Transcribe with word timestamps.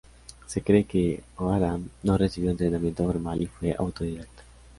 Se 0.47 0.63
cree 0.63 0.85
que 0.85 1.21
O'Hara 1.37 1.77
no 2.01 2.17
recibió 2.17 2.49
entrenamiento 2.49 3.05
formal 3.05 3.39
y 3.39 3.45
fue 3.45 3.75
autodidacta. 3.77 4.41